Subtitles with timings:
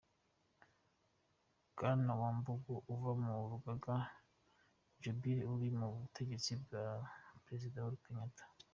[1.75, 3.95] Bwana Wambugu ava mu rugaga
[5.01, 6.81] Jubilee ruri ku butegetsi rwa
[7.45, 8.43] Perezida Uhuru Kenyatta.